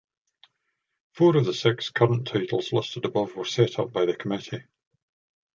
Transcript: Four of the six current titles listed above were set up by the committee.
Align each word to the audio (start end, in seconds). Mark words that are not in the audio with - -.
Four 1.13 1.37
of 1.37 1.45
the 1.45 1.53
six 1.53 1.91
current 1.91 2.25
titles 2.25 2.73
listed 2.73 3.05
above 3.05 3.35
were 3.35 3.45
set 3.45 3.77
up 3.77 3.93
by 3.93 4.07
the 4.07 4.15
committee. 4.15 4.63